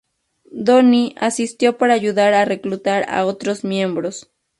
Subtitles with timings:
[0.49, 4.31] Donnie asistió para ayudar a reclutar a otros miembros.